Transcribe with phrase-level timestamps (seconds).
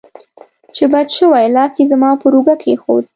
[0.75, 3.03] چې بچ شوې، لاس یې زما پر اوږه کېښود.